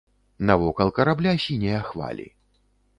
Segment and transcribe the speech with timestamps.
[0.49, 2.31] Навокал карабля сінія хвалі.